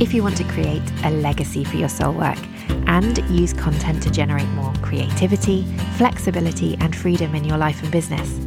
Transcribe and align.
if 0.00 0.14
you 0.14 0.22
want 0.22 0.36
to 0.38 0.44
create 0.44 0.82
a 1.04 1.10
legacy 1.10 1.62
for 1.62 1.76
your 1.76 1.88
soul 1.88 2.14
work 2.14 2.38
and 2.86 3.18
use 3.30 3.52
content 3.52 4.02
to 4.02 4.10
generate 4.10 4.48
more 4.48 4.72
creativity, 4.80 5.62
flexibility, 5.96 6.74
and 6.80 6.96
freedom 6.96 7.34
in 7.34 7.44
your 7.44 7.58
life 7.58 7.82
and 7.82 7.92
business. 7.92 8.40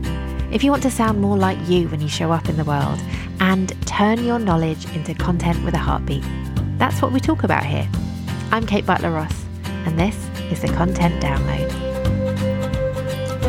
If 0.51 0.63
you 0.63 0.71
want 0.71 0.83
to 0.83 0.91
sound 0.91 1.21
more 1.21 1.37
like 1.37 1.57
you 1.69 1.87
when 1.89 2.01
you 2.01 2.09
show 2.09 2.31
up 2.31 2.49
in 2.49 2.57
the 2.57 2.63
world 2.63 2.99
and 3.39 3.71
turn 3.85 4.23
your 4.25 4.39
knowledge 4.39 4.85
into 4.95 5.13
content 5.13 5.63
with 5.63 5.75
a 5.75 5.79
heartbeat. 5.79 6.23
That's 6.77 7.01
what 7.01 7.11
we 7.11 7.19
talk 7.19 7.43
about 7.43 7.65
here. 7.65 7.87
I'm 8.51 8.65
Kate 8.65 8.85
Butler 8.85 9.11
Ross, 9.11 9.45
and 9.85 9.99
this 9.99 10.17
is 10.51 10.61
the 10.61 10.69
Content 10.69 11.21
Download. 11.21 11.82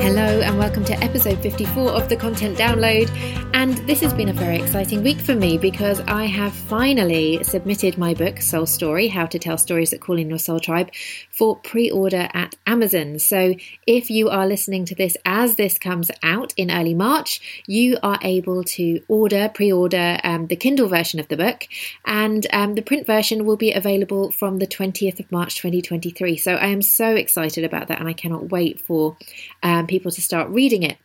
Hello, 0.05 0.43
and 0.43 0.59
welcome 0.59 0.85
to 0.85 1.03
episode 1.03 1.41
54 1.41 1.93
of 1.93 2.11
the 2.11 2.17
Content 2.17 2.59
Download. 2.59 3.09
And 3.55 3.73
this 3.89 4.03
has 4.03 4.13
been 4.13 4.29
a 4.29 4.35
very 4.35 4.59
exciting 4.59 5.03
week 5.03 5.17
for 5.17 5.35
me 5.35 5.57
because 5.57 6.01
I 6.01 6.27
have 6.27 6.53
finally 6.53 7.43
submitted 7.43 7.97
my 7.97 8.13
book, 8.13 8.43
Soul 8.43 8.67
Story 8.67 9.09
How 9.09 9.25
to 9.25 9.39
Tell 9.39 9.57
Stories 9.57 9.93
That 9.93 10.03
Call 10.03 10.19
in 10.19 10.29
Your 10.29 10.39
Soul 10.39 10.61
Tribe, 10.61 10.91
for 11.31 11.57
pre 11.57 11.91
order 11.91 12.29
at 12.35 12.55
Amazon. 12.67 13.19
So 13.19 13.55
if 13.87 14.11
you 14.11 14.29
are 14.29 14.47
listening 14.47 14.85
to 14.87 14.95
this 14.95 15.17
as 15.25 15.55
this 15.55 15.79
comes 15.79 16.11
out 16.23 16.53
in 16.59 16.71
early 16.71 16.93
March, 16.93 17.63
you 17.67 17.97
are 18.03 18.19
able 18.21 18.63
to 18.65 19.01
order, 19.09 19.49
pre 19.55 19.73
order 19.73 20.21
um, 20.23 20.49
the 20.49 20.57
Kindle 20.57 20.89
version 20.89 21.19
of 21.19 21.29
the 21.29 21.37
book, 21.39 21.67
and 22.05 22.47
um, 22.53 22.75
the 22.75 22.83
print 22.83 23.07
version 23.07 23.47
will 23.47 23.57
be 23.57 23.73
available 23.73 24.31
from 24.33 24.59
the 24.59 24.67
20th 24.67 25.19
of 25.19 25.33
March 25.33 25.57
2023. 25.57 26.37
So 26.37 26.57
I 26.57 26.67
am 26.67 26.83
so 26.83 27.15
excited 27.15 27.65
about 27.65 27.89
that, 27.89 28.01
and 28.01 28.09
I 28.09 28.13
cannot 28.13 28.51
wait 28.51 28.79
for 28.79 29.17
um, 29.63 29.87
people 29.95 30.11
to 30.11 30.21
start 30.21 30.51
reading 30.51 30.83
it. 30.83 30.99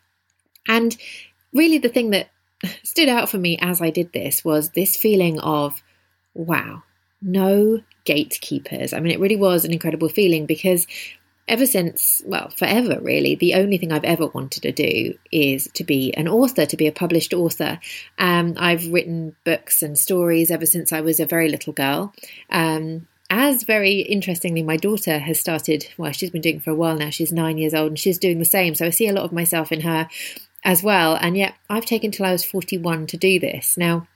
And 0.67 0.95
really, 1.53 1.77
the 1.77 1.89
thing 1.89 2.09
that 2.09 2.29
stood 2.83 3.09
out 3.09 3.29
for 3.29 3.37
me 3.37 3.57
as 3.61 3.81
I 3.81 3.91
did 3.91 4.13
this 4.13 4.43
was 4.43 4.71
this 4.71 4.97
feeling 4.97 5.39
of, 5.39 5.83
wow, 6.33 6.83
no 7.21 7.81
gatekeepers. 8.05 8.93
I 8.93 8.99
mean, 8.99 9.11
it 9.11 9.19
really 9.19 9.35
was 9.35 9.65
an 9.65 9.73
incredible 9.73 10.09
feeling 10.09 10.45
because 10.45 10.87
ever 11.47 11.65
since, 11.65 12.21
well, 12.25 12.49
forever 12.49 12.99
really, 13.01 13.35
the 13.35 13.55
only 13.55 13.77
thing 13.77 13.91
I've 13.91 14.03
ever 14.03 14.27
wanted 14.27 14.63
to 14.63 14.71
do 14.71 15.15
is 15.31 15.67
to 15.73 15.83
be 15.83 16.13
an 16.13 16.27
author, 16.27 16.65
to 16.65 16.77
be 16.77 16.87
a 16.87 16.91
published 16.91 17.33
author. 17.33 17.79
Um, 18.17 18.53
I've 18.57 18.91
written 18.91 19.35
books 19.43 19.83
and 19.83 19.97
stories 19.97 20.51
ever 20.51 20.65
since 20.65 20.91
I 20.93 21.01
was 21.01 21.19
a 21.19 21.25
very 21.25 21.49
little 21.49 21.73
girl. 21.73 22.13
Um, 22.49 23.07
as 23.29 23.63
very 23.63 23.99
interestingly, 23.99 24.63
my 24.63 24.77
daughter 24.77 25.19
has 25.19 25.39
started, 25.39 25.87
well, 25.97 26.11
she's 26.11 26.31
been 26.31 26.41
doing 26.41 26.59
for 26.59 26.71
a 26.71 26.75
while 26.75 26.97
now. 26.97 27.09
She's 27.09 27.31
nine 27.31 27.57
years 27.57 27.73
old 27.73 27.89
and 27.89 27.99
she's 27.99 28.17
doing 28.17 28.39
the 28.39 28.45
same. 28.45 28.75
So 28.75 28.85
I 28.85 28.89
see 28.89 29.07
a 29.07 29.13
lot 29.13 29.25
of 29.25 29.31
myself 29.31 29.71
in 29.71 29.81
her 29.81 30.07
as 30.63 30.81
well. 30.81 31.15
And 31.15 31.37
yet 31.37 31.53
I've 31.69 31.85
taken 31.85 32.11
till 32.11 32.25
I 32.25 32.31
was 32.31 32.43
41 32.43 33.07
to 33.07 33.17
do 33.17 33.39
this. 33.39 33.77
Now, 33.77 34.07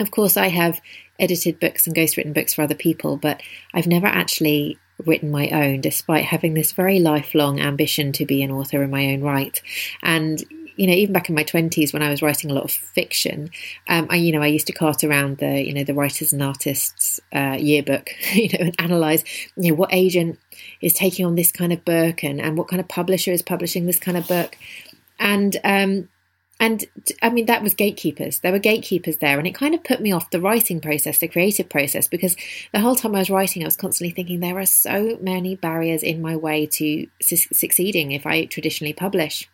of 0.00 0.10
course, 0.10 0.36
I 0.36 0.48
have 0.48 0.80
edited 1.18 1.60
books 1.60 1.86
and 1.86 1.94
ghostwritten 1.94 2.34
books 2.34 2.54
for 2.54 2.62
other 2.62 2.74
people, 2.74 3.16
but 3.16 3.42
I've 3.72 3.86
never 3.86 4.06
actually 4.06 4.78
written 5.06 5.30
my 5.30 5.48
own, 5.50 5.80
despite 5.80 6.24
having 6.24 6.54
this 6.54 6.72
very 6.72 6.98
lifelong 6.98 7.60
ambition 7.60 8.12
to 8.12 8.26
be 8.26 8.42
an 8.42 8.50
author 8.50 8.82
in 8.82 8.90
my 8.90 9.12
own 9.12 9.22
right. 9.22 9.60
And 10.02 10.42
you 10.80 10.86
know, 10.86 10.94
even 10.94 11.12
back 11.12 11.28
in 11.28 11.34
my 11.34 11.42
twenties 11.42 11.92
when 11.92 12.02
I 12.02 12.08
was 12.08 12.22
writing 12.22 12.50
a 12.50 12.54
lot 12.54 12.64
of 12.64 12.70
fiction, 12.70 13.50
um, 13.86 14.06
I, 14.08 14.16
you 14.16 14.32
know, 14.32 14.40
I 14.40 14.46
used 14.46 14.66
to 14.68 14.72
cart 14.72 15.04
around 15.04 15.36
the, 15.36 15.62
you 15.62 15.74
know, 15.74 15.84
the 15.84 15.92
writers 15.92 16.32
and 16.32 16.42
artists 16.42 17.20
uh, 17.34 17.58
yearbook, 17.60 18.08
you 18.32 18.48
know, 18.48 18.60
and 18.60 18.74
analyze, 18.80 19.22
you 19.56 19.70
know, 19.70 19.74
what 19.74 19.92
agent 19.92 20.38
is 20.80 20.94
taking 20.94 21.26
on 21.26 21.34
this 21.34 21.52
kind 21.52 21.74
of 21.74 21.84
book 21.84 22.24
and, 22.24 22.40
and 22.40 22.56
what 22.56 22.68
kind 22.68 22.80
of 22.80 22.88
publisher 22.88 23.30
is 23.30 23.42
publishing 23.42 23.84
this 23.84 23.98
kind 23.98 24.16
of 24.16 24.26
book. 24.26 24.56
And, 25.18 25.54
um, 25.64 26.08
and 26.58 26.82
I 27.20 27.28
mean, 27.28 27.44
that 27.44 27.62
was 27.62 27.74
gatekeepers. 27.74 28.38
There 28.38 28.52
were 28.52 28.58
gatekeepers 28.58 29.18
there. 29.18 29.36
And 29.36 29.46
it 29.46 29.54
kind 29.54 29.74
of 29.74 29.84
put 29.84 30.00
me 30.00 30.12
off 30.12 30.30
the 30.30 30.40
writing 30.40 30.80
process, 30.80 31.18
the 31.18 31.28
creative 31.28 31.68
process, 31.68 32.08
because 32.08 32.36
the 32.72 32.80
whole 32.80 32.96
time 32.96 33.14
I 33.14 33.18
was 33.18 33.28
writing, 33.28 33.62
I 33.62 33.66
was 33.66 33.76
constantly 33.76 34.14
thinking 34.14 34.40
there 34.40 34.58
are 34.58 34.64
so 34.64 35.18
many 35.20 35.56
barriers 35.56 36.02
in 36.02 36.22
my 36.22 36.36
way 36.36 36.64
to 36.64 37.06
su- 37.20 37.36
succeeding 37.52 38.12
if 38.12 38.24
I 38.24 38.46
traditionally 38.46 38.94
publish. 38.94 39.46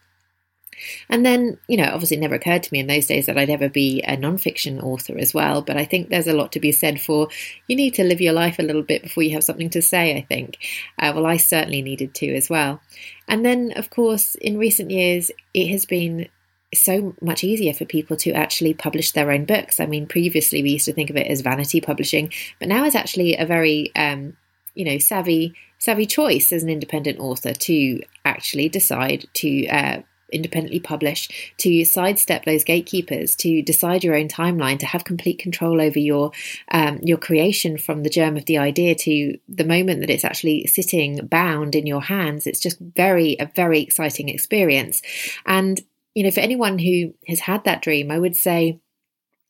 And 1.08 1.24
then, 1.24 1.58
you 1.68 1.76
know, 1.76 1.90
obviously 1.92 2.16
it 2.16 2.20
never 2.20 2.34
occurred 2.34 2.62
to 2.64 2.72
me 2.72 2.80
in 2.80 2.86
those 2.86 3.06
days 3.06 3.26
that 3.26 3.38
I'd 3.38 3.50
ever 3.50 3.68
be 3.68 4.02
a 4.02 4.16
nonfiction 4.16 4.82
author 4.82 5.18
as 5.18 5.32
well. 5.32 5.62
But 5.62 5.76
I 5.76 5.84
think 5.84 6.08
there's 6.08 6.28
a 6.28 6.32
lot 6.32 6.52
to 6.52 6.60
be 6.60 6.72
said 6.72 7.00
for 7.00 7.28
you 7.66 7.76
need 7.76 7.94
to 7.94 8.04
live 8.04 8.20
your 8.20 8.32
life 8.32 8.58
a 8.58 8.62
little 8.62 8.82
bit 8.82 9.02
before 9.02 9.22
you 9.22 9.32
have 9.32 9.44
something 9.44 9.70
to 9.70 9.82
say, 9.82 10.16
I 10.16 10.22
think. 10.22 10.58
Uh, 10.98 11.12
well, 11.14 11.26
I 11.26 11.36
certainly 11.36 11.82
needed 11.82 12.14
to 12.14 12.34
as 12.34 12.50
well. 12.50 12.80
And 13.28 13.44
then, 13.44 13.72
of 13.76 13.90
course, 13.90 14.34
in 14.36 14.58
recent 14.58 14.90
years, 14.90 15.30
it 15.54 15.68
has 15.68 15.84
been 15.84 16.28
so 16.74 17.14
much 17.20 17.44
easier 17.44 17.72
for 17.72 17.84
people 17.84 18.16
to 18.16 18.32
actually 18.32 18.74
publish 18.74 19.12
their 19.12 19.30
own 19.30 19.44
books. 19.44 19.80
I 19.80 19.86
mean, 19.86 20.06
previously 20.06 20.62
we 20.62 20.70
used 20.70 20.86
to 20.86 20.92
think 20.92 21.10
of 21.10 21.16
it 21.16 21.26
as 21.26 21.40
vanity 21.40 21.80
publishing, 21.80 22.32
but 22.58 22.68
now 22.68 22.84
it's 22.84 22.96
actually 22.96 23.36
a 23.36 23.46
very, 23.46 23.94
um, 23.94 24.36
you 24.74 24.84
know, 24.84 24.98
savvy 24.98 25.54
savvy 25.78 26.06
choice 26.06 26.52
as 26.52 26.62
an 26.62 26.70
independent 26.70 27.18
author 27.18 27.52
to 27.52 28.00
actually 28.24 28.68
decide 28.68 29.26
to 29.34 29.66
uh, 29.68 30.00
independently 30.32 30.80
publish, 30.80 31.54
to 31.58 31.84
sidestep 31.84 32.44
those 32.44 32.64
gatekeepers, 32.64 33.36
to 33.36 33.62
decide 33.62 34.04
your 34.04 34.16
own 34.16 34.28
timeline, 34.28 34.78
to 34.78 34.86
have 34.86 35.04
complete 35.04 35.38
control 35.38 35.80
over 35.80 35.98
your 35.98 36.32
um, 36.70 36.98
your 37.02 37.18
creation 37.18 37.78
from 37.78 38.02
the 38.02 38.10
germ 38.10 38.36
of 38.36 38.46
the 38.46 38.58
idea 38.58 38.94
to 38.94 39.38
the 39.48 39.64
moment 39.64 40.00
that 40.00 40.10
it's 40.10 40.24
actually 40.24 40.66
sitting 40.66 41.26
bound 41.26 41.74
in 41.74 41.86
your 41.86 42.02
hands. 42.02 42.46
It's 42.46 42.60
just 42.60 42.78
very 42.80 43.36
a 43.38 43.50
very 43.54 43.80
exciting 43.80 44.28
experience. 44.28 45.02
And 45.44 45.80
you 46.14 46.22
know, 46.22 46.30
for 46.30 46.40
anyone 46.40 46.78
who 46.78 47.14
has 47.28 47.40
had 47.40 47.64
that 47.64 47.82
dream, 47.82 48.10
I 48.10 48.18
would 48.18 48.36
say, 48.36 48.80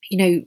you 0.09 0.17
know, 0.17 0.43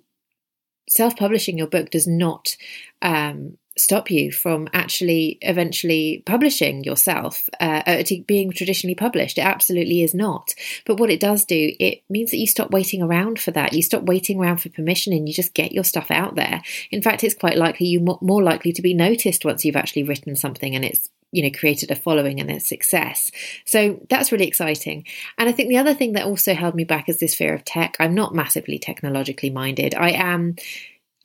self 0.88 1.16
publishing 1.16 1.56
your 1.56 1.66
book 1.66 1.91
does 1.91 2.06
not 2.06 2.56
um, 3.00 3.56
stop 3.76 4.10
you 4.10 4.32
from 4.32 4.69
actually 4.72 5.38
eventually 5.42 6.22
publishing 6.26 6.84
yourself 6.84 7.48
uh, 7.60 7.82
uh, 7.86 8.03
being 8.26 8.50
traditionally 8.50 8.94
published. 8.94 9.38
It 9.38 9.42
absolutely 9.42 10.03
is 10.03 10.14
not. 10.14 10.54
But 10.84 10.98
what 10.98 11.10
it 11.10 11.20
does 11.20 11.44
do 11.44 11.72
it 11.78 12.03
means 12.09 12.30
that 12.30 12.38
you 12.38 12.47
stop 12.47 12.70
waiting 12.70 13.03
around 13.03 13.38
for 13.38 13.53
that. 13.53 13.72
You 13.72 13.82
stop 13.82 14.03
waiting 14.03 14.41
around 14.41 14.59
for 14.59 14.69
permission 14.70 15.12
and 15.12 15.28
you 15.28 15.34
just 15.34 15.54
get 15.54 15.72
your 15.72 15.84
stuff 15.84 16.10
out 16.10 16.34
there. 16.34 16.62
In 16.91 17.03
fact 17.03 17.25
it's 17.25 17.34
quite 17.34 17.56
likely 17.56 17.86
you're 17.86 18.19
more 18.20 18.42
likely 18.42 18.72
to 18.72 18.82
be 18.82 18.94
noticed 18.94 19.44
once 19.44 19.64
you've 19.64 19.76
actually 19.76 20.03
written 20.03 20.36
something 20.36 20.75
and 20.75 20.84
it's 20.84 21.09
you 21.32 21.42
know 21.42 21.50
created 21.56 21.91
a 21.91 21.97
following 21.97 22.41
and 22.41 22.50
a 22.50 22.60
success. 22.60 23.30
So 23.64 24.00
that's 24.09 24.32
really 24.32 24.48
exciting. 24.48 25.06
And 25.38 25.48
i 25.48 25.53
think 25.53 25.69
the 25.69 25.78
other 25.78 25.94
thing 25.94 26.14
that 26.14 26.26
also 26.26 26.54
held 26.54 26.75
me 26.75 26.84
back 26.84 27.09
is 27.09 27.19
this 27.19 27.34
fear 27.34 27.54
of 27.54 27.64
tech. 27.64 27.97
I'm 28.00 28.14
not 28.14 28.34
massively 28.34 28.78
technologically 28.78 29.50
minded. 29.50 29.94
I 29.94 30.10
am 30.10 30.56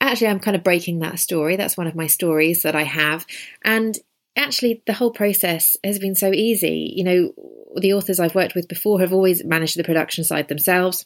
actually, 0.01 0.28
I'm 0.28 0.39
kind 0.39 0.56
of 0.56 0.63
breaking 0.63 1.00
that 1.00 1.19
story. 1.19 1.56
That's 1.56 1.78
one 1.78 1.88
of 1.88 1.95
my 1.95 2.07
stories 2.07 2.63
that 2.63 2.75
I 2.75 2.83
have. 2.83 3.25
And 3.63 3.97
actually, 4.35 4.83
the 4.85 4.94
whole 4.94 5.11
process 5.11 5.78
has 5.83 6.00
been 6.00 6.16
so 6.16 6.31
easy. 6.31 6.94
You 6.95 7.03
know, 7.03 7.33
the 7.78 7.94
authors 7.94 8.19
I've 8.19 8.35
worked 8.35 8.55
with 8.55 8.67
before 8.67 9.00
have 9.00 9.13
always 9.13 9.44
managed 9.44 9.78
the 9.78 9.84
production 9.84 10.23
side 10.23 10.47
themselves. 10.47 11.05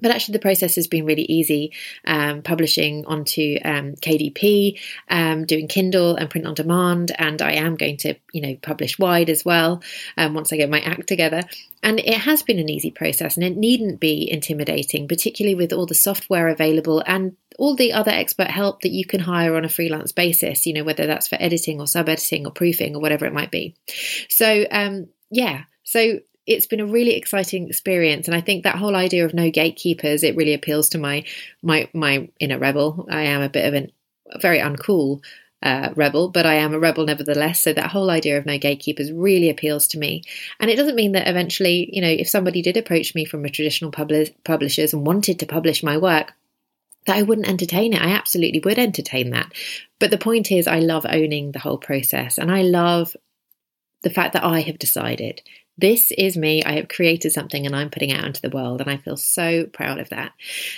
But 0.00 0.10
actually, 0.10 0.32
the 0.32 0.40
process 0.40 0.74
has 0.74 0.88
been 0.88 1.06
really 1.06 1.22
easy. 1.22 1.72
Um, 2.04 2.42
publishing 2.42 3.06
onto 3.06 3.58
um, 3.64 3.94
KDP, 3.94 4.80
um, 5.08 5.46
doing 5.46 5.68
Kindle 5.68 6.16
and 6.16 6.28
print 6.28 6.46
on 6.46 6.54
demand, 6.54 7.12
and 7.16 7.40
I 7.40 7.52
am 7.52 7.76
going 7.76 7.98
to, 7.98 8.14
you 8.32 8.40
know, 8.40 8.56
publish 8.60 8.98
wide 8.98 9.30
as 9.30 9.44
well 9.44 9.82
um, 10.16 10.34
once 10.34 10.52
I 10.52 10.56
get 10.56 10.68
my 10.68 10.80
act 10.80 11.06
together. 11.06 11.42
And 11.82 12.00
it 12.00 12.18
has 12.18 12.42
been 12.42 12.58
an 12.58 12.68
easy 12.68 12.90
process, 12.90 13.36
and 13.36 13.44
it 13.44 13.56
needn't 13.56 14.00
be 14.00 14.28
intimidating, 14.30 15.06
particularly 15.06 15.54
with 15.54 15.72
all 15.72 15.86
the 15.86 15.94
software 15.94 16.48
available 16.48 17.02
and 17.06 17.36
all 17.56 17.76
the 17.76 17.92
other 17.92 18.10
expert 18.10 18.50
help 18.50 18.82
that 18.82 18.90
you 18.90 19.04
can 19.04 19.20
hire 19.20 19.54
on 19.54 19.64
a 19.64 19.68
freelance 19.68 20.10
basis. 20.10 20.66
You 20.66 20.74
know, 20.74 20.84
whether 20.84 21.06
that's 21.06 21.28
for 21.28 21.36
editing 21.40 21.80
or 21.80 21.86
sub 21.86 22.08
editing 22.08 22.46
or 22.46 22.50
proofing 22.50 22.96
or 22.96 23.00
whatever 23.00 23.26
it 23.26 23.32
might 23.32 23.52
be. 23.52 23.76
So, 24.28 24.66
um, 24.70 25.08
yeah. 25.30 25.64
So 25.84 26.20
it's 26.46 26.66
been 26.66 26.80
a 26.80 26.86
really 26.86 27.14
exciting 27.14 27.68
experience 27.68 28.26
and 28.26 28.36
i 28.36 28.40
think 28.40 28.64
that 28.64 28.76
whole 28.76 28.96
idea 28.96 29.24
of 29.24 29.34
no 29.34 29.50
gatekeepers 29.50 30.22
it 30.22 30.36
really 30.36 30.54
appeals 30.54 30.88
to 30.88 30.98
my 30.98 31.24
my 31.62 31.88
my 31.92 32.28
inner 32.38 32.58
rebel 32.58 33.06
i 33.10 33.22
am 33.22 33.42
a 33.42 33.48
bit 33.48 33.66
of 33.66 33.74
an 33.74 33.90
very 34.40 34.58
uncool 34.58 35.22
uh, 35.64 35.90
rebel, 35.96 36.28
but 36.28 36.44
I 36.44 36.54
am 36.56 36.74
a 36.74 36.78
rebel 36.78 37.06
nevertheless. 37.06 37.60
So 37.60 37.72
that 37.72 37.90
whole 37.90 38.10
idea 38.10 38.36
of 38.36 38.44
no 38.44 38.58
gatekeepers 38.58 39.10
really 39.10 39.48
appeals 39.48 39.86
to 39.88 39.98
me. 39.98 40.22
And 40.60 40.70
it 40.70 40.76
doesn't 40.76 40.94
mean 40.94 41.12
that 41.12 41.26
eventually, 41.26 41.88
you 41.90 42.02
know, 42.02 42.08
if 42.08 42.28
somebody 42.28 42.60
did 42.60 42.76
approach 42.76 43.14
me 43.14 43.24
from 43.24 43.44
a 43.44 43.50
traditional 43.50 43.90
publi- 43.90 44.34
publishers 44.44 44.92
and 44.92 45.06
wanted 45.06 45.38
to 45.38 45.46
publish 45.46 45.82
my 45.82 45.96
work, 45.96 46.34
that 47.06 47.16
I 47.16 47.22
wouldn't 47.22 47.48
entertain 47.48 47.94
it. 47.94 48.02
I 48.02 48.10
absolutely 48.10 48.60
would 48.64 48.78
entertain 48.78 49.30
that. 49.30 49.52
But 49.98 50.10
the 50.10 50.18
point 50.18 50.52
is, 50.52 50.66
I 50.66 50.80
love 50.80 51.06
owning 51.08 51.52
the 51.52 51.58
whole 51.58 51.78
process 51.78 52.36
and 52.36 52.52
I 52.52 52.62
love 52.62 53.16
the 54.02 54.10
fact 54.10 54.34
that 54.34 54.44
I 54.44 54.60
have 54.60 54.78
decided 54.78 55.42
this 55.76 56.12
is 56.12 56.36
me. 56.36 56.62
I 56.62 56.72
have 56.72 56.88
created 56.88 57.32
something 57.32 57.66
and 57.66 57.74
I'm 57.74 57.90
putting 57.90 58.10
it 58.10 58.18
out 58.18 58.26
into 58.26 58.42
the 58.42 58.50
world, 58.50 58.80
and 58.80 58.90
I 58.90 58.96
feel 58.96 59.16
so 59.16 59.66
proud 59.66 59.98
of 59.98 60.08
that. 60.10 60.32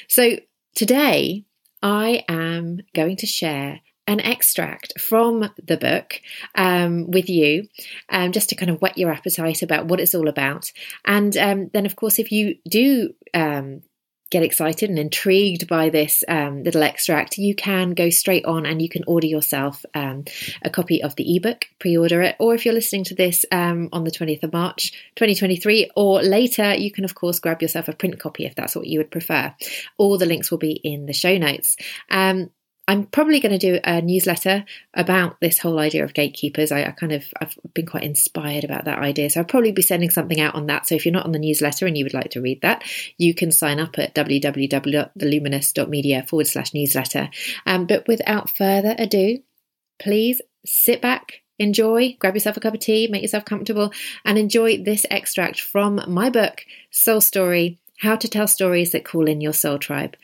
So, 0.08 0.38
today 0.75 1.44
I 1.82 2.25
am 2.28 2.81
going 2.94 3.16
to 3.19 3.26
share 3.26 3.81
an 4.08 4.20
extract 4.20 4.98
from 5.00 5.50
the 5.62 5.76
book 5.76 6.20
um, 6.54 7.10
with 7.10 7.28
you, 7.28 7.69
um, 8.08 8.32
just 8.32 8.48
to 8.50 8.54
kind 8.54 8.70
of 8.70 8.81
whet 8.81 8.96
your 8.96 9.10
appetite 9.10 9.62
about 9.62 9.87
what 9.87 10.00
it's 10.00 10.14
all 10.14 10.28
about. 10.28 10.70
And 11.04 11.37
um, 11.37 11.70
then, 11.72 11.87
of 11.87 11.96
course, 11.96 12.19
if 12.19 12.31
you 12.31 12.56
do 12.69 13.14
um, 13.34 13.82
get 14.31 14.43
excited 14.43 14.90
and 14.90 14.99
intrigued 14.99 15.69
by 15.69 15.88
this 15.88 16.25
um, 16.28 16.62
little 16.62 16.82
extract, 16.82 17.38
you 17.38 17.55
can 17.55 17.90
go 17.90 18.11
straight 18.11 18.44
on 18.44 18.67
and 18.67 18.82
you 18.82 18.88
can 18.88 19.05
order 19.06 19.26
yourself 19.26 19.84
um, 19.94 20.25
a 20.62 20.70
copy 20.70 21.02
of 21.02 21.14
the 21.17 21.37
ebook, 21.37 21.67
pre 21.78 21.96
order 21.96 22.23
it, 22.23 22.37
or 22.38 22.55
if 22.55 22.64
you're 22.64 22.75
listening 22.75 23.05
to 23.05 23.14
this 23.14 23.44
um, 23.52 23.88
on 23.93 24.05
the 24.05 24.11
20th 24.11 24.43
of 24.43 24.52
March 24.52 24.93
2023 25.17 25.90
or 25.94 26.23
later, 26.23 26.75
you 26.75 26.90
can, 26.90 27.05
of 27.05 27.14
course, 27.14 27.38
grab 27.38 27.62
yourself 27.62 27.88
a 27.88 27.93
print 27.93 28.19
copy 28.19 28.44
if 28.44 28.55
that's 28.55 28.75
what 28.75 28.87
you 28.87 28.99
would 28.99 29.11
prefer. 29.11 29.55
All 29.96 30.19
the 30.19 30.26
links 30.26 30.50
will 30.50 30.58
be 30.58 30.72
in 30.72 31.06
the 31.06 31.12
show 31.12 31.38
notes. 31.38 31.76
Um, 32.11 32.50
I'm 32.88 33.06
probably 33.06 33.40
going 33.40 33.58
to 33.58 33.58
do 33.58 33.80
a 33.82 34.00
newsletter 34.00 34.64
about 34.94 35.40
this 35.40 35.58
whole 35.58 35.80
idea 35.80 36.04
of 36.04 36.14
gatekeepers. 36.14 36.70
I, 36.70 36.84
I, 36.84 36.92
kind 36.92 37.10
of 37.10 37.24
I've 37.40 37.58
been 37.74 37.86
quite 37.86 38.04
inspired 38.04 38.62
about 38.62 38.84
that 38.84 39.00
idea, 39.00 39.28
so 39.28 39.40
I'll 39.40 39.46
probably 39.46 39.72
be 39.72 39.82
sending 39.82 40.10
something 40.10 40.40
out 40.40 40.54
on 40.54 40.66
that. 40.66 40.86
So 40.86 40.94
if 40.94 41.04
you're 41.04 41.12
not 41.12 41.26
on 41.26 41.32
the 41.32 41.40
newsletter 41.40 41.86
and 41.86 41.98
you 41.98 42.04
would 42.04 42.14
like 42.14 42.30
to 42.30 42.40
read 42.40 42.62
that, 42.62 42.84
you 43.18 43.34
can 43.34 43.50
sign 43.50 43.80
up 43.80 43.98
at 43.98 44.14
www.theluminous.media 44.14 46.26
forward 46.28 46.46
slash 46.46 46.72
newsletter. 46.74 47.28
Um, 47.66 47.86
but 47.86 48.06
without 48.06 48.50
further 48.50 48.94
ado, 48.96 49.40
please 49.98 50.40
sit 50.64 51.02
back, 51.02 51.42
enjoy, 51.58 52.16
grab 52.20 52.34
yourself 52.34 52.56
a 52.56 52.60
cup 52.60 52.74
of 52.74 52.80
tea, 52.80 53.08
make 53.08 53.22
yourself 53.22 53.44
comfortable, 53.44 53.92
and 54.24 54.38
enjoy 54.38 54.80
this 54.80 55.04
extract 55.10 55.60
from 55.60 56.00
my 56.06 56.30
book, 56.30 56.64
Soul 56.92 57.20
Story: 57.20 57.80
How 57.98 58.14
to 58.14 58.28
Tell 58.28 58.46
Stories 58.46 58.92
That 58.92 59.04
Call 59.04 59.26
in 59.26 59.40
Your 59.40 59.54
Soul 59.54 59.80
Tribe. 59.80 60.16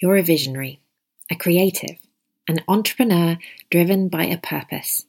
You're 0.00 0.16
a 0.16 0.22
visionary 0.22 0.80
a 1.30 1.36
creative, 1.36 1.98
an 2.48 2.60
entrepreneur 2.66 3.38
driven 3.70 4.08
by 4.08 4.24
a 4.24 4.38
purpose, 4.38 5.06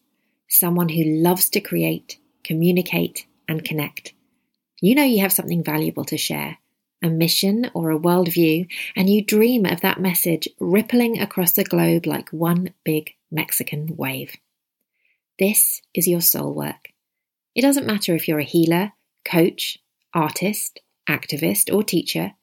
someone 0.47 0.89
who 0.89 1.03
loves 1.03 1.49
to 1.49 1.61
create, 1.61 2.17
communicate, 2.43 3.25
and 3.47 3.63
connect. 3.63 4.13
You 4.81 4.95
know 4.95 5.03
you 5.03 5.19
have 5.21 5.33
something 5.33 5.63
valuable 5.63 6.05
to 6.05 6.17
share, 6.17 6.57
a 7.03 7.09
mission 7.09 7.71
or 7.73 7.91
a 7.91 7.99
worldview, 7.99 8.67
and 8.95 9.09
you 9.09 9.23
dream 9.23 9.65
of 9.65 9.81
that 9.81 9.99
message 9.99 10.47
rippling 10.59 11.19
across 11.19 11.53
the 11.53 11.63
globe 11.63 12.05
like 12.05 12.29
one 12.29 12.73
big 12.83 13.13
Mexican 13.31 13.95
wave. 13.95 14.35
This 15.37 15.81
is 15.93 16.07
your 16.07 16.21
soul 16.21 16.53
work. 16.53 16.89
It 17.55 17.61
doesn't 17.61 17.87
matter 17.87 18.13
if 18.15 18.27
you're 18.27 18.39
a 18.39 18.43
healer, 18.43 18.93
coach, 19.23 19.77
artist, 20.13 20.81
activist, 21.07 21.73
or 21.73 21.83
teacher, 21.83 22.33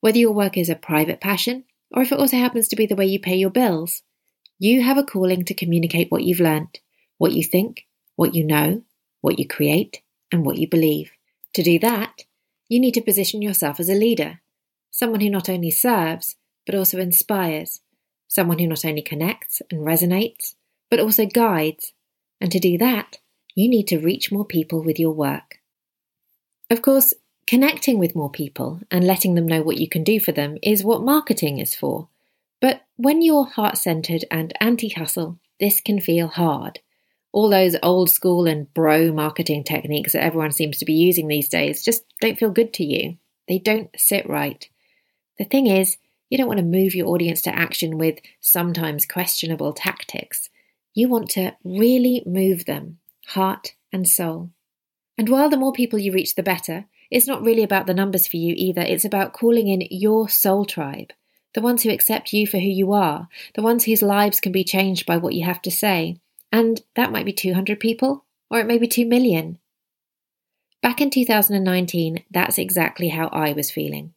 whether 0.00 0.18
your 0.18 0.32
work 0.32 0.56
is 0.56 0.68
a 0.68 0.76
private 0.76 1.20
passion 1.20 1.64
or 1.92 2.02
if 2.02 2.12
it 2.12 2.18
also 2.18 2.36
happens 2.36 2.68
to 2.68 2.76
be 2.76 2.86
the 2.86 2.96
way 2.96 3.06
you 3.06 3.18
pay 3.20 3.36
your 3.36 3.50
bills. 3.50 4.02
You 4.58 4.82
have 4.82 4.98
a 4.98 5.04
calling 5.04 5.44
to 5.44 5.54
communicate 5.54 6.10
what 6.10 6.22
you've 6.22 6.40
learnt, 6.40 6.80
what 7.18 7.32
you 7.32 7.44
think, 7.44 7.86
what 8.16 8.34
you 8.34 8.44
know, 8.44 8.82
what 9.20 9.38
you 9.38 9.46
create, 9.46 10.02
and 10.32 10.44
what 10.44 10.56
you 10.56 10.68
believe. 10.68 11.10
To 11.54 11.62
do 11.62 11.78
that, 11.80 12.24
you 12.68 12.80
need 12.80 12.94
to 12.94 13.00
position 13.00 13.42
yourself 13.42 13.78
as 13.78 13.88
a 13.88 13.94
leader, 13.94 14.40
someone 14.90 15.20
who 15.20 15.30
not 15.30 15.48
only 15.48 15.70
serves, 15.70 16.36
but 16.64 16.74
also 16.74 16.98
inspires, 16.98 17.80
someone 18.28 18.58
who 18.58 18.66
not 18.66 18.84
only 18.84 19.02
connects 19.02 19.62
and 19.70 19.80
resonates, 19.80 20.54
but 20.90 21.00
also 21.00 21.26
guides. 21.26 21.92
And 22.40 22.50
to 22.52 22.58
do 22.58 22.76
that, 22.78 23.18
you 23.54 23.68
need 23.68 23.88
to 23.88 23.98
reach 23.98 24.32
more 24.32 24.44
people 24.44 24.82
with 24.82 24.98
your 24.98 25.12
work. 25.12 25.60
Of 26.70 26.82
course, 26.82 27.14
Connecting 27.46 27.98
with 27.98 28.16
more 28.16 28.30
people 28.30 28.80
and 28.90 29.06
letting 29.06 29.34
them 29.34 29.46
know 29.46 29.62
what 29.62 29.78
you 29.78 29.88
can 29.88 30.02
do 30.02 30.18
for 30.18 30.32
them 30.32 30.58
is 30.62 30.82
what 30.82 31.02
marketing 31.02 31.58
is 31.58 31.76
for. 31.76 32.08
But 32.60 32.82
when 32.96 33.22
you're 33.22 33.44
heart 33.44 33.78
centered 33.78 34.24
and 34.30 34.52
anti 34.60 34.88
hustle, 34.88 35.38
this 35.60 35.80
can 35.80 36.00
feel 36.00 36.26
hard. 36.26 36.80
All 37.32 37.48
those 37.48 37.76
old 37.82 38.10
school 38.10 38.46
and 38.46 38.72
bro 38.74 39.12
marketing 39.12 39.62
techniques 39.62 40.12
that 40.12 40.24
everyone 40.24 40.50
seems 40.50 40.78
to 40.78 40.84
be 40.84 40.94
using 40.94 41.28
these 41.28 41.48
days 41.48 41.84
just 41.84 42.02
don't 42.20 42.38
feel 42.38 42.50
good 42.50 42.72
to 42.74 42.84
you. 42.84 43.18
They 43.46 43.58
don't 43.58 43.90
sit 43.96 44.28
right. 44.28 44.68
The 45.38 45.44
thing 45.44 45.66
is, 45.66 45.98
you 46.30 46.38
don't 46.38 46.48
want 46.48 46.58
to 46.58 46.64
move 46.64 46.94
your 46.94 47.08
audience 47.08 47.42
to 47.42 47.56
action 47.56 47.98
with 47.98 48.18
sometimes 48.40 49.06
questionable 49.06 49.72
tactics. 49.72 50.48
You 50.94 51.08
want 51.08 51.30
to 51.30 51.54
really 51.62 52.24
move 52.26 52.64
them, 52.64 52.98
heart 53.28 53.74
and 53.92 54.08
soul. 54.08 54.50
And 55.16 55.28
while 55.28 55.48
the 55.48 55.56
more 55.56 55.72
people 55.72 55.98
you 55.98 56.12
reach, 56.12 56.34
the 56.34 56.42
better, 56.42 56.86
it's 57.10 57.26
not 57.26 57.42
really 57.42 57.62
about 57.62 57.86
the 57.86 57.94
numbers 57.94 58.26
for 58.26 58.36
you 58.36 58.54
either, 58.56 58.82
it's 58.82 59.04
about 59.04 59.32
calling 59.32 59.68
in 59.68 59.86
your 59.90 60.28
soul 60.28 60.64
tribe, 60.64 61.12
the 61.54 61.60
ones 61.60 61.82
who 61.82 61.90
accept 61.90 62.32
you 62.32 62.46
for 62.46 62.58
who 62.58 62.68
you 62.68 62.92
are, 62.92 63.28
the 63.54 63.62
ones 63.62 63.84
whose 63.84 64.02
lives 64.02 64.40
can 64.40 64.52
be 64.52 64.64
changed 64.64 65.06
by 65.06 65.16
what 65.16 65.34
you 65.34 65.44
have 65.44 65.62
to 65.62 65.70
say. 65.70 66.18
And 66.52 66.82
that 66.94 67.12
might 67.12 67.26
be 67.26 67.32
200 67.32 67.80
people, 67.80 68.24
or 68.50 68.60
it 68.60 68.66
may 68.66 68.78
be 68.78 68.88
2 68.88 69.06
million. 69.06 69.58
Back 70.82 71.00
in 71.00 71.10
2019, 71.10 72.24
that's 72.30 72.58
exactly 72.58 73.08
how 73.08 73.28
I 73.28 73.52
was 73.52 73.70
feeling. 73.70 74.14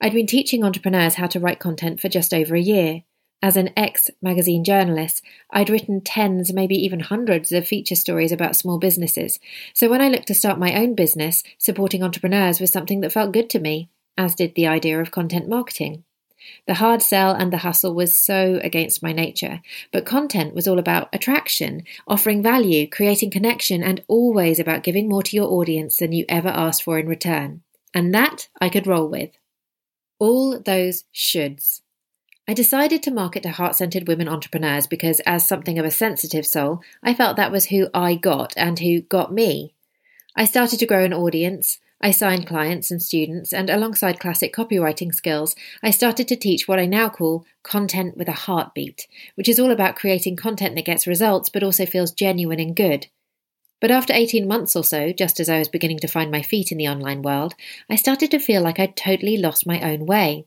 I'd 0.00 0.12
been 0.12 0.26
teaching 0.26 0.64
entrepreneurs 0.64 1.14
how 1.14 1.26
to 1.28 1.40
write 1.40 1.58
content 1.58 2.00
for 2.00 2.08
just 2.08 2.34
over 2.34 2.54
a 2.54 2.60
year. 2.60 3.04
As 3.42 3.56
an 3.56 3.70
ex 3.76 4.10
magazine 4.22 4.64
journalist, 4.64 5.22
I'd 5.50 5.70
written 5.70 6.00
tens, 6.00 6.52
maybe 6.52 6.74
even 6.76 7.00
hundreds 7.00 7.52
of 7.52 7.66
feature 7.66 7.94
stories 7.94 8.32
about 8.32 8.56
small 8.56 8.78
businesses. 8.78 9.38
So 9.74 9.88
when 9.88 10.00
I 10.00 10.08
looked 10.08 10.26
to 10.28 10.34
start 10.34 10.58
my 10.58 10.74
own 10.74 10.94
business, 10.94 11.42
supporting 11.58 12.02
entrepreneurs 12.02 12.60
was 12.60 12.72
something 12.72 13.02
that 13.02 13.12
felt 13.12 13.32
good 13.32 13.50
to 13.50 13.60
me, 13.60 13.90
as 14.16 14.34
did 14.34 14.54
the 14.54 14.66
idea 14.66 15.00
of 15.00 15.10
content 15.10 15.48
marketing. 15.48 16.04
The 16.66 16.74
hard 16.74 17.02
sell 17.02 17.32
and 17.32 17.52
the 17.52 17.58
hustle 17.58 17.94
was 17.94 18.16
so 18.16 18.60
against 18.62 19.02
my 19.02 19.12
nature, 19.12 19.60
but 19.92 20.06
content 20.06 20.54
was 20.54 20.66
all 20.66 20.78
about 20.78 21.08
attraction, 21.12 21.84
offering 22.06 22.42
value, 22.42 22.88
creating 22.88 23.30
connection, 23.30 23.82
and 23.82 24.02
always 24.08 24.58
about 24.58 24.82
giving 24.82 25.08
more 25.08 25.22
to 25.22 25.36
your 25.36 25.50
audience 25.50 25.96
than 25.96 26.12
you 26.12 26.24
ever 26.28 26.48
asked 26.48 26.82
for 26.82 26.98
in 26.98 27.08
return. 27.08 27.62
And 27.94 28.14
that 28.14 28.48
I 28.60 28.68
could 28.68 28.86
roll 28.86 29.08
with. 29.08 29.30
All 30.18 30.58
those 30.60 31.04
shoulds. 31.14 31.80
I 32.48 32.54
decided 32.54 33.02
to 33.02 33.10
market 33.10 33.42
to 33.42 33.50
heart 33.50 33.74
centered 33.74 34.06
women 34.06 34.28
entrepreneurs 34.28 34.86
because, 34.86 35.18
as 35.26 35.46
something 35.46 35.80
of 35.80 35.84
a 35.84 35.90
sensitive 35.90 36.46
soul, 36.46 36.80
I 37.02 37.12
felt 37.12 37.36
that 37.36 37.50
was 37.50 37.66
who 37.66 37.88
I 37.92 38.14
got 38.14 38.54
and 38.56 38.78
who 38.78 39.00
got 39.00 39.32
me. 39.32 39.74
I 40.36 40.44
started 40.44 40.78
to 40.78 40.86
grow 40.86 41.04
an 41.04 41.12
audience. 41.12 41.80
I 42.00 42.12
signed 42.12 42.46
clients 42.46 42.92
and 42.92 43.02
students, 43.02 43.52
and 43.52 43.68
alongside 43.68 44.20
classic 44.20 44.54
copywriting 44.54 45.12
skills, 45.12 45.56
I 45.82 45.90
started 45.90 46.28
to 46.28 46.36
teach 46.36 46.68
what 46.68 46.78
I 46.78 46.86
now 46.86 47.08
call 47.08 47.44
content 47.64 48.16
with 48.16 48.28
a 48.28 48.32
heartbeat, 48.32 49.08
which 49.34 49.48
is 49.48 49.58
all 49.58 49.72
about 49.72 49.96
creating 49.96 50.36
content 50.36 50.76
that 50.76 50.84
gets 50.84 51.06
results 51.06 51.48
but 51.48 51.64
also 51.64 51.84
feels 51.84 52.12
genuine 52.12 52.60
and 52.60 52.76
good. 52.76 53.08
But 53.80 53.90
after 53.90 54.12
18 54.12 54.46
months 54.46 54.76
or 54.76 54.84
so, 54.84 55.12
just 55.12 55.40
as 55.40 55.48
I 55.48 55.58
was 55.58 55.68
beginning 55.68 55.98
to 56.00 56.08
find 56.08 56.30
my 56.30 56.42
feet 56.42 56.70
in 56.70 56.78
the 56.78 56.88
online 56.88 57.22
world, 57.22 57.54
I 57.90 57.96
started 57.96 58.30
to 58.30 58.38
feel 58.38 58.62
like 58.62 58.78
I'd 58.78 58.96
totally 58.96 59.36
lost 59.36 59.66
my 59.66 59.80
own 59.80 60.06
way. 60.06 60.46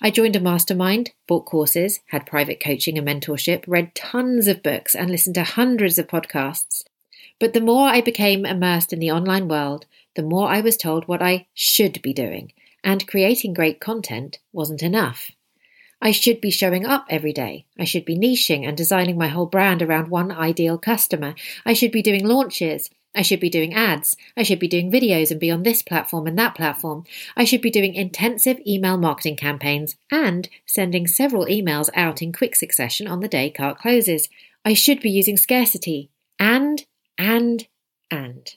I 0.00 0.10
joined 0.10 0.36
a 0.36 0.40
mastermind, 0.40 1.12
bought 1.26 1.44
courses, 1.44 2.00
had 2.06 2.26
private 2.26 2.60
coaching 2.60 2.96
and 2.96 3.06
mentorship, 3.06 3.64
read 3.66 3.94
tons 3.94 4.46
of 4.46 4.62
books, 4.62 4.94
and 4.94 5.10
listened 5.10 5.34
to 5.34 5.44
hundreds 5.44 5.98
of 5.98 6.06
podcasts. 6.06 6.84
But 7.38 7.52
the 7.52 7.60
more 7.60 7.88
I 7.88 8.00
became 8.00 8.44
immersed 8.44 8.92
in 8.92 8.98
the 8.98 9.12
online 9.12 9.48
world, 9.48 9.86
the 10.16 10.22
more 10.22 10.48
I 10.48 10.60
was 10.60 10.76
told 10.76 11.06
what 11.06 11.22
I 11.22 11.46
should 11.54 12.02
be 12.02 12.12
doing, 12.12 12.52
and 12.82 13.06
creating 13.06 13.54
great 13.54 13.80
content 13.80 14.38
wasn't 14.52 14.82
enough. 14.82 15.30
I 16.00 16.12
should 16.12 16.40
be 16.40 16.50
showing 16.50 16.86
up 16.86 17.06
every 17.10 17.32
day. 17.32 17.66
I 17.78 17.84
should 17.84 18.04
be 18.04 18.16
niching 18.16 18.66
and 18.66 18.76
designing 18.76 19.18
my 19.18 19.28
whole 19.28 19.46
brand 19.46 19.82
around 19.82 20.08
one 20.08 20.30
ideal 20.30 20.78
customer. 20.78 21.34
I 21.66 21.72
should 21.72 21.90
be 21.90 22.02
doing 22.02 22.26
launches. 22.26 22.90
I 23.18 23.22
should 23.22 23.40
be 23.40 23.50
doing 23.50 23.74
ads. 23.74 24.16
I 24.36 24.44
should 24.44 24.60
be 24.60 24.68
doing 24.68 24.92
videos 24.92 25.32
and 25.32 25.40
be 25.40 25.50
on 25.50 25.64
this 25.64 25.82
platform 25.82 26.28
and 26.28 26.38
that 26.38 26.54
platform. 26.54 27.02
I 27.36 27.42
should 27.42 27.60
be 27.60 27.68
doing 27.68 27.96
intensive 27.96 28.60
email 28.64 28.96
marketing 28.96 29.34
campaigns 29.34 29.96
and 30.08 30.48
sending 30.66 31.08
several 31.08 31.44
emails 31.46 31.90
out 31.96 32.22
in 32.22 32.32
quick 32.32 32.54
succession 32.54 33.08
on 33.08 33.18
the 33.18 33.26
day 33.26 33.50
cart 33.50 33.80
closes. 33.80 34.28
I 34.64 34.72
should 34.74 35.00
be 35.00 35.10
using 35.10 35.36
scarcity. 35.36 36.10
And, 36.38 36.86
and, 37.18 37.66
and. 38.08 38.54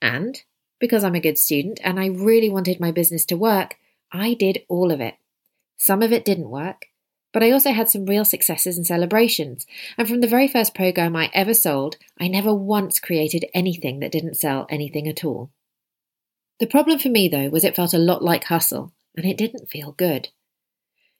And, 0.00 0.42
because 0.80 1.04
I'm 1.04 1.14
a 1.14 1.20
good 1.20 1.36
student 1.36 1.78
and 1.84 2.00
I 2.00 2.06
really 2.06 2.48
wanted 2.48 2.80
my 2.80 2.90
business 2.90 3.26
to 3.26 3.36
work, 3.36 3.76
I 4.10 4.32
did 4.32 4.62
all 4.66 4.92
of 4.92 5.02
it. 5.02 5.16
Some 5.76 6.00
of 6.00 6.10
it 6.10 6.24
didn't 6.24 6.48
work. 6.48 6.86
But 7.34 7.42
I 7.42 7.50
also 7.50 7.72
had 7.72 7.90
some 7.90 8.06
real 8.06 8.24
successes 8.24 8.78
and 8.78 8.86
celebrations. 8.86 9.66
And 9.98 10.08
from 10.08 10.20
the 10.20 10.28
very 10.28 10.48
first 10.48 10.74
program 10.74 11.16
I 11.16 11.30
ever 11.34 11.52
sold, 11.52 11.96
I 12.18 12.28
never 12.28 12.54
once 12.54 13.00
created 13.00 13.44
anything 13.52 13.98
that 14.00 14.12
didn't 14.12 14.36
sell 14.36 14.66
anything 14.70 15.08
at 15.08 15.24
all. 15.24 15.50
The 16.60 16.68
problem 16.68 17.00
for 17.00 17.08
me, 17.08 17.28
though, 17.28 17.48
was 17.48 17.64
it 17.64 17.74
felt 17.74 17.92
a 17.92 17.98
lot 17.98 18.22
like 18.22 18.44
hustle, 18.44 18.92
and 19.16 19.26
it 19.26 19.36
didn't 19.36 19.68
feel 19.68 19.92
good. 19.92 20.28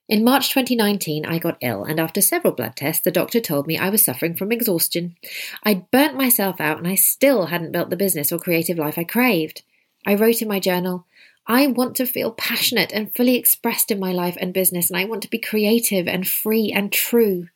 In 0.08 0.22
March 0.22 0.50
2019, 0.50 1.26
I 1.26 1.38
got 1.38 1.58
ill, 1.60 1.82
and 1.82 1.98
after 1.98 2.20
several 2.20 2.54
blood 2.54 2.76
tests, 2.76 3.02
the 3.02 3.10
doctor 3.10 3.40
told 3.40 3.66
me 3.66 3.76
I 3.76 3.88
was 3.88 4.04
suffering 4.04 4.36
from 4.36 4.52
exhaustion. 4.52 5.16
I'd 5.64 5.90
burnt 5.90 6.16
myself 6.16 6.60
out, 6.60 6.78
and 6.78 6.86
I 6.86 6.94
still 6.94 7.46
hadn't 7.46 7.72
built 7.72 7.90
the 7.90 7.96
business 7.96 8.30
or 8.30 8.38
creative 8.38 8.78
life 8.78 8.98
I 8.98 9.04
craved. 9.04 9.62
I 10.06 10.14
wrote 10.14 10.42
in 10.42 10.48
my 10.48 10.60
journal, 10.60 11.06
I 11.46 11.66
want 11.66 11.96
to 11.96 12.06
feel 12.06 12.32
passionate 12.32 12.92
and 12.92 13.14
fully 13.14 13.36
expressed 13.36 13.90
in 13.90 14.00
my 14.00 14.12
life 14.12 14.36
and 14.40 14.54
business, 14.54 14.90
and 14.90 14.98
I 14.98 15.04
want 15.04 15.22
to 15.22 15.30
be 15.30 15.38
creative 15.38 16.08
and 16.08 16.26
free 16.26 16.72
and 16.72 16.90
true. 16.90 17.48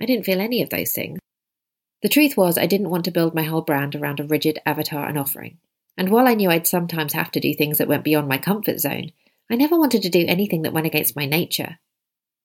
I 0.00 0.06
didn't 0.06 0.26
feel 0.26 0.40
any 0.40 0.62
of 0.62 0.70
those 0.70 0.92
things. 0.92 1.20
The 2.02 2.08
truth 2.08 2.36
was, 2.36 2.58
I 2.58 2.66
didn't 2.66 2.90
want 2.90 3.04
to 3.04 3.10
build 3.10 3.34
my 3.34 3.42
whole 3.42 3.60
brand 3.60 3.94
around 3.94 4.18
a 4.18 4.24
rigid 4.24 4.58
avatar 4.66 5.06
and 5.06 5.18
offering. 5.18 5.58
And 5.96 6.08
while 6.08 6.26
I 6.26 6.34
knew 6.34 6.50
I'd 6.50 6.66
sometimes 6.66 7.12
have 7.12 7.30
to 7.32 7.40
do 7.40 7.54
things 7.54 7.78
that 7.78 7.88
went 7.88 8.04
beyond 8.04 8.26
my 8.26 8.38
comfort 8.38 8.80
zone, 8.80 9.12
I 9.50 9.56
never 9.56 9.78
wanted 9.78 10.02
to 10.02 10.08
do 10.08 10.24
anything 10.26 10.62
that 10.62 10.72
went 10.72 10.86
against 10.86 11.14
my 11.14 11.26
nature. 11.26 11.78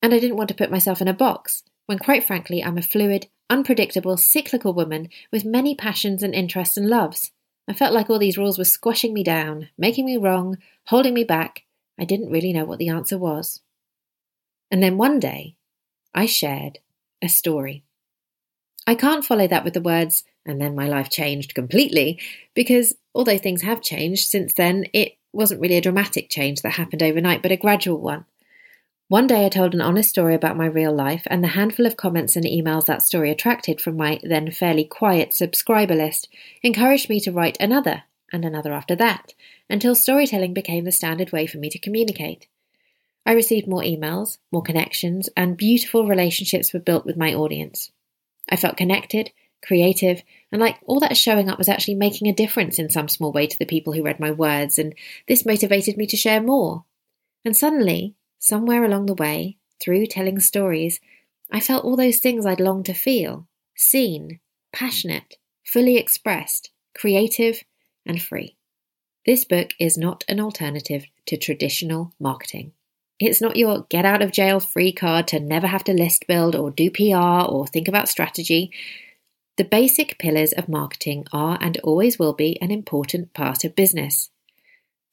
And 0.01 0.13
I 0.13 0.19
didn't 0.19 0.37
want 0.37 0.49
to 0.49 0.55
put 0.55 0.71
myself 0.71 1.01
in 1.01 1.07
a 1.07 1.13
box, 1.13 1.63
when 1.85 1.97
quite 1.97 2.23
frankly, 2.23 2.63
I'm 2.63 2.77
a 2.77 2.81
fluid, 2.81 3.27
unpredictable, 3.49 4.17
cyclical 4.17 4.73
woman 4.73 5.09
with 5.31 5.45
many 5.45 5.73
passions 5.73 6.21
and 6.21 6.35
interests 6.35 6.77
and 6.77 6.89
loves. 6.89 7.31
I 7.67 7.73
felt 7.73 7.93
like 7.93 8.09
all 8.09 8.19
these 8.19 8.37
rules 8.37 8.57
were 8.57 8.65
squashing 8.65 9.13
me 9.13 9.23
down, 9.23 9.69
making 9.77 10.05
me 10.05 10.17
wrong, 10.17 10.57
holding 10.87 11.13
me 11.13 11.23
back. 11.23 11.63
I 11.99 12.05
didn't 12.05 12.29
really 12.29 12.53
know 12.53 12.65
what 12.65 12.79
the 12.79 12.89
answer 12.89 13.17
was. 13.17 13.61
And 14.69 14.83
then 14.83 14.97
one 14.97 15.19
day, 15.19 15.55
I 16.13 16.25
shared 16.25 16.79
a 17.21 17.27
story. 17.27 17.83
I 18.87 18.95
can't 18.95 19.25
follow 19.25 19.47
that 19.47 19.63
with 19.63 19.73
the 19.73 19.81
words, 19.81 20.23
and 20.45 20.61
then 20.61 20.75
my 20.75 20.87
life 20.87 21.09
changed 21.09 21.55
completely, 21.55 22.19
because 22.53 22.95
although 23.15 23.37
things 23.37 23.63
have 23.63 23.81
changed 23.81 24.29
since 24.29 24.53
then, 24.53 24.85
it 24.93 25.17
wasn't 25.33 25.61
really 25.61 25.77
a 25.77 25.81
dramatic 25.81 26.29
change 26.29 26.61
that 26.61 26.73
happened 26.73 27.01
overnight, 27.01 27.41
but 27.41 27.51
a 27.51 27.57
gradual 27.57 27.99
one. 27.99 28.25
One 29.07 29.27
day 29.27 29.45
I 29.45 29.49
told 29.49 29.75
an 29.75 29.81
honest 29.81 30.09
story 30.09 30.33
about 30.33 30.57
my 30.57 30.65
real 30.65 30.91
life, 30.91 31.27
and 31.27 31.43
the 31.43 31.49
handful 31.49 31.85
of 31.85 31.95
comments 31.95 32.35
and 32.35 32.43
emails 32.43 32.85
that 32.85 33.03
story 33.03 33.29
attracted 33.29 33.79
from 33.79 33.97
my 33.97 34.19
then 34.23 34.49
fairly 34.49 34.83
quiet 34.83 35.31
subscriber 35.31 35.93
list 35.93 36.27
encouraged 36.63 37.07
me 37.07 37.19
to 37.19 37.31
write 37.31 37.55
another, 37.59 38.05
and 38.33 38.43
another 38.43 38.73
after 38.73 38.95
that, 38.95 39.35
until 39.69 39.93
storytelling 39.93 40.55
became 40.55 40.85
the 40.85 40.91
standard 40.91 41.31
way 41.31 41.45
for 41.45 41.59
me 41.59 41.69
to 41.69 41.77
communicate. 41.77 42.47
I 43.27 43.33
received 43.33 43.67
more 43.67 43.83
emails, 43.83 44.39
more 44.51 44.63
connections, 44.63 45.29
and 45.37 45.55
beautiful 45.55 46.07
relationships 46.07 46.73
were 46.73 46.79
built 46.79 47.05
with 47.05 47.15
my 47.15 47.31
audience. 47.31 47.91
I 48.49 48.55
felt 48.55 48.75
connected, 48.75 49.29
creative, 49.63 50.23
and 50.51 50.59
like 50.59 50.77
all 50.83 50.99
that 51.01 51.15
showing 51.15 51.47
up 51.47 51.59
was 51.59 51.69
actually 51.69 51.95
making 51.95 52.27
a 52.27 52.33
difference 52.33 52.79
in 52.79 52.89
some 52.89 53.07
small 53.07 53.31
way 53.31 53.45
to 53.45 53.59
the 53.59 53.65
people 53.65 53.93
who 53.93 54.01
read 54.01 54.19
my 54.19 54.31
words, 54.31 54.79
and 54.79 54.95
this 55.27 55.45
motivated 55.45 55.95
me 55.95 56.07
to 56.07 56.17
share 56.17 56.41
more. 56.41 56.85
And 57.43 57.55
suddenly, 57.55 58.15
somewhere 58.45 58.83
along 58.83 59.07
the 59.07 59.15
way, 59.15 59.57
through 59.81 60.05
telling 60.05 60.39
stories, 60.39 60.99
I 61.51 61.59
felt 61.59 61.83
all 61.83 61.95
those 61.95 62.19
things 62.19 62.45
I'd 62.45 62.59
longed 62.59 62.85
to 62.85 62.93
feel 62.93 63.47
seen, 63.75 64.39
passionate, 64.71 65.37
fully 65.63 65.97
expressed, 65.97 66.69
creative, 66.95 67.63
and 68.05 68.21
free. 68.21 68.55
This 69.25 69.43
book 69.45 69.71
is 69.79 69.97
not 69.97 70.23
an 70.29 70.39
alternative 70.39 71.05
to 71.25 71.37
traditional 71.37 72.13
marketing. 72.19 72.73
It's 73.19 73.41
not 73.41 73.55
your 73.55 73.87
get 73.89 74.05
out 74.05 74.21
of 74.21 74.31
jail 74.31 74.59
free 74.59 74.93
card 74.93 75.27
to 75.29 75.39
never 75.39 75.67
have 75.67 75.83
to 75.85 75.93
list 75.93 76.27
build 76.27 76.55
or 76.55 76.69
do 76.69 76.91
PR 76.91 77.49
or 77.49 77.65
think 77.65 77.87
about 77.87 78.09
strategy. 78.09 78.71
The 79.57 79.63
basic 79.63 80.19
pillars 80.19 80.53
of 80.53 80.69
marketing 80.69 81.25
are 81.33 81.57
and 81.59 81.77
always 81.79 82.19
will 82.19 82.33
be 82.33 82.61
an 82.61 82.69
important 82.71 83.33
part 83.33 83.63
of 83.63 83.75
business. 83.75 84.29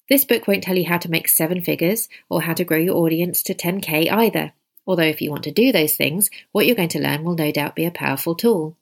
This 0.09 0.25
book 0.25 0.47
won't 0.47 0.63
tell 0.63 0.77
you 0.77 0.87
how 0.87 0.99
to 0.99 1.11
make 1.11 1.29
seven 1.29 1.63
figures 1.63 2.09
or 2.29 2.43
how 2.43 2.55
to 2.55 2.65
grow 2.65 2.79
your 2.79 2.97
audience 2.97 3.43
to 3.45 3.55
10k 3.55 4.11
either. 4.11 4.53
Although, 4.87 5.03
if 5.05 5.23
you 5.23 5.31
want 5.31 5.45
to 5.45 5.53
do 5.53 5.71
those 5.71 5.95
things, 5.95 6.29
what 6.51 6.67
you're 6.67 6.77
going 6.77 6.89
to 6.91 7.01
learn 7.01 7.23
will 7.23 7.37
no 7.37 7.53
doubt 7.53 7.77
be 7.77 7.85
a 7.85 7.91
powerful 7.91 8.35
tool. 8.35 8.77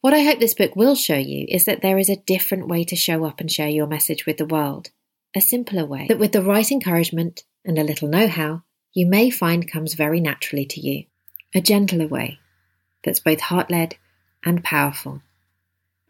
What 0.00 0.14
I 0.14 0.22
hope 0.22 0.40
this 0.40 0.54
book 0.54 0.74
will 0.74 0.94
show 0.94 1.16
you 1.16 1.44
is 1.48 1.66
that 1.66 1.82
there 1.82 1.98
is 1.98 2.08
a 2.08 2.16
different 2.16 2.68
way 2.68 2.84
to 2.84 2.96
show 2.96 3.26
up 3.26 3.40
and 3.40 3.52
share 3.52 3.68
your 3.68 3.86
message 3.86 4.24
with 4.24 4.38
the 4.38 4.46
world, 4.46 4.90
a 5.36 5.40
simpler 5.42 5.84
way 5.84 6.06
that, 6.08 6.18
with 6.18 6.32
the 6.32 6.42
right 6.42 6.70
encouragement, 6.72 7.44
and 7.66 7.78
a 7.78 7.84
little 7.84 8.08
know 8.08 8.26
how, 8.26 8.62
you 8.94 9.06
may 9.06 9.28
find 9.28 9.70
comes 9.70 9.92
very 9.92 10.18
naturally 10.18 10.64
to 10.64 10.80
you. 10.80 11.04
A 11.54 11.60
gentler 11.60 12.06
way 12.06 12.38
that's 13.04 13.20
both 13.20 13.40
heart 13.40 13.70
led 13.70 13.96
and 14.44 14.64
powerful. 14.64 15.20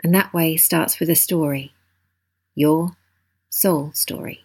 And 0.05 0.15
that 0.15 0.33
way 0.33 0.57
starts 0.57 1.01
with 1.01 1.11
a 1.11 1.17
story 1.17 1.75
your 2.55 2.97
soul 3.51 3.93
story. 3.93 4.45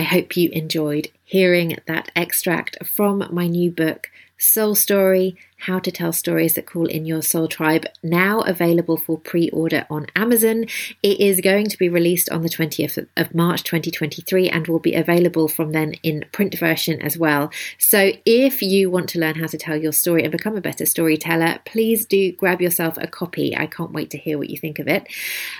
I 0.00 0.04
hope 0.04 0.34
you 0.34 0.48
enjoyed 0.54 1.08
hearing 1.24 1.76
that 1.86 2.10
extract 2.16 2.86
from 2.86 3.22
my 3.30 3.46
new 3.46 3.70
book, 3.70 4.10
Soul 4.38 4.74
Story 4.74 5.36
How 5.58 5.78
to 5.78 5.90
Tell 5.92 6.14
Stories 6.14 6.54
That 6.54 6.64
Call 6.64 6.86
in 6.86 7.04
Your 7.04 7.20
Soul 7.20 7.48
Tribe, 7.48 7.84
now 8.02 8.40
available 8.40 8.96
for 8.96 9.18
pre 9.18 9.50
order 9.50 9.84
on 9.90 10.06
Amazon. 10.16 10.64
It 11.02 11.20
is 11.20 11.42
going 11.42 11.66
to 11.66 11.76
be 11.76 11.90
released 11.90 12.30
on 12.30 12.40
the 12.40 12.48
20th 12.48 13.08
of 13.14 13.34
March 13.34 13.62
2023 13.62 14.48
and 14.48 14.66
will 14.66 14.78
be 14.78 14.94
available 14.94 15.48
from 15.48 15.72
then 15.72 15.92
in 16.02 16.24
print 16.32 16.58
version 16.58 17.02
as 17.02 17.18
well. 17.18 17.52
So 17.76 18.12
if 18.24 18.62
you 18.62 18.90
want 18.90 19.10
to 19.10 19.20
learn 19.20 19.34
how 19.34 19.48
to 19.48 19.58
tell 19.58 19.76
your 19.76 19.92
story 19.92 20.22
and 20.22 20.32
become 20.32 20.56
a 20.56 20.62
better 20.62 20.86
storyteller, 20.86 21.58
please 21.66 22.06
do 22.06 22.32
grab 22.32 22.62
yourself 22.62 22.96
a 22.96 23.06
copy. 23.06 23.54
I 23.54 23.66
can't 23.66 23.92
wait 23.92 24.08
to 24.12 24.18
hear 24.18 24.38
what 24.38 24.48
you 24.48 24.56
think 24.56 24.78
of 24.78 24.88
it. 24.88 25.06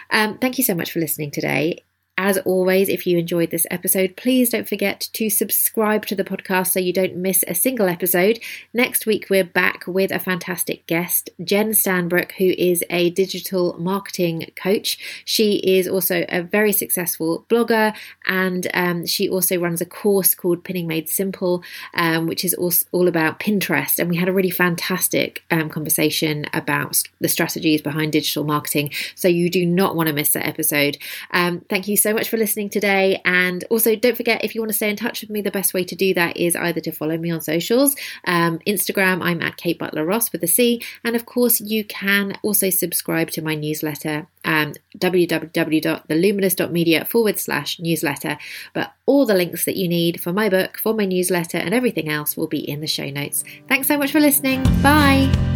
Um, 0.08 0.38
thank 0.38 0.56
you 0.56 0.64
so 0.64 0.74
much 0.74 0.92
for 0.92 1.00
listening 1.00 1.30
today. 1.30 1.84
As 2.22 2.36
always, 2.36 2.90
if 2.90 3.06
you 3.06 3.16
enjoyed 3.16 3.50
this 3.50 3.66
episode, 3.70 4.14
please 4.14 4.50
don't 4.50 4.68
forget 4.68 5.08
to 5.14 5.30
subscribe 5.30 6.04
to 6.04 6.14
the 6.14 6.22
podcast 6.22 6.66
so 6.66 6.78
you 6.78 6.92
don't 6.92 7.16
miss 7.16 7.42
a 7.48 7.54
single 7.54 7.88
episode. 7.88 8.40
Next 8.74 9.06
week, 9.06 9.28
we're 9.30 9.42
back 9.42 9.86
with 9.86 10.10
a 10.10 10.18
fantastic 10.18 10.86
guest, 10.86 11.30
Jen 11.42 11.70
Stanbrook, 11.70 12.32
who 12.32 12.52
is 12.58 12.84
a 12.90 13.08
digital 13.08 13.74
marketing 13.78 14.50
coach. 14.54 15.22
She 15.24 15.60
is 15.60 15.88
also 15.88 16.26
a 16.28 16.42
very 16.42 16.72
successful 16.72 17.46
blogger 17.48 17.96
and 18.26 18.66
um, 18.74 19.06
she 19.06 19.26
also 19.26 19.58
runs 19.58 19.80
a 19.80 19.86
course 19.86 20.34
called 20.34 20.62
Pinning 20.62 20.86
Made 20.86 21.08
Simple, 21.08 21.64
um, 21.94 22.26
which 22.26 22.44
is 22.44 22.52
all, 22.52 23.08
about 23.08 23.40
Pinterest. 23.40 23.98
And 23.98 24.10
we 24.10 24.16
had 24.16 24.28
a 24.28 24.32
really 24.34 24.50
fantastic 24.50 25.42
um, 25.50 25.70
conversation 25.70 26.44
about 26.52 27.02
the 27.18 27.28
strategies 27.28 27.80
behind 27.80 28.12
digital 28.12 28.44
marketing. 28.44 28.90
So 29.14 29.26
you 29.26 29.48
do 29.48 29.64
not 29.64 29.96
want 29.96 30.08
to 30.08 30.12
miss 30.12 30.34
that 30.34 30.46
episode. 30.46 30.98
Um, 31.30 31.62
thank 31.70 31.88
you 31.88 31.96
so 31.96 32.09
so 32.10 32.14
much 32.14 32.28
for 32.28 32.36
listening 32.36 32.68
today. 32.68 33.22
And 33.24 33.62
also, 33.70 33.94
don't 33.94 34.16
forget 34.16 34.44
if 34.44 34.56
you 34.56 34.60
want 34.60 34.70
to 34.70 34.76
stay 34.76 34.90
in 34.90 34.96
touch 34.96 35.20
with 35.20 35.30
me, 35.30 35.42
the 35.42 35.52
best 35.52 35.72
way 35.72 35.84
to 35.84 35.94
do 35.94 36.12
that 36.14 36.36
is 36.36 36.56
either 36.56 36.80
to 36.80 36.90
follow 36.90 37.16
me 37.16 37.30
on 37.30 37.40
socials. 37.40 37.94
Um, 38.24 38.58
Instagram, 38.66 39.22
I'm 39.22 39.40
at 39.40 39.56
Kate 39.56 39.78
Butler 39.78 40.04
Ross 40.04 40.32
with 40.32 40.42
a 40.42 40.48
C. 40.48 40.82
And 41.04 41.14
of 41.14 41.24
course, 41.24 41.60
you 41.60 41.84
can 41.84 42.36
also 42.42 42.68
subscribe 42.70 43.30
to 43.30 43.42
my 43.42 43.54
newsletter, 43.54 44.26
um, 44.44 44.74
www.theluminous.media 44.98 47.04
forward 47.04 47.38
slash 47.38 47.78
newsletter. 47.78 48.38
But 48.74 48.92
all 49.06 49.24
the 49.24 49.34
links 49.34 49.64
that 49.66 49.76
you 49.76 49.86
need 49.86 50.20
for 50.20 50.32
my 50.32 50.48
book, 50.48 50.78
for 50.78 50.94
my 50.94 51.04
newsletter, 51.04 51.58
and 51.58 51.72
everything 51.72 52.08
else 52.08 52.36
will 52.36 52.48
be 52.48 52.68
in 52.68 52.80
the 52.80 52.88
show 52.88 53.08
notes. 53.08 53.44
Thanks 53.68 53.86
so 53.86 53.96
much 53.96 54.10
for 54.10 54.18
listening. 54.18 54.64
Bye. 54.82 55.49